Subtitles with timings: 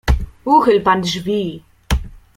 [0.53, 1.39] "Uchyl pan drzwi."